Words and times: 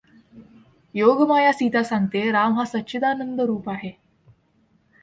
योगमाया 0.95 1.51
सीता 1.51 1.83
सांगते 1.83 2.31
राम 2.31 2.57
हा 2.59 2.65
सच्चिदानंदरूप 2.65 3.69
आहे. 3.69 3.91